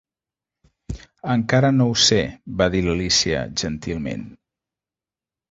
"Encara 1.33 1.69
no 1.75 1.87
ho 1.91 1.97
sé", 2.05 2.17
va 2.63 2.69
dir 2.77 2.83
l'Alícia, 2.87 3.45
gentilment. 3.65 4.27